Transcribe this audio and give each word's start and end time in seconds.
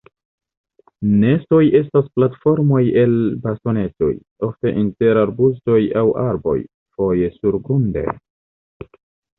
Nestoj 1.23 1.59
estas 1.79 2.07
platformo 2.15 2.81
el 3.03 3.13
bastonetoj, 3.45 4.11
ofte 4.49 4.75
inter 4.85 5.21
arbustoj 5.27 5.81
aŭ 6.03 6.07
arboj, 6.27 6.59
foje 7.01 7.33
surgrunde. 7.39 8.11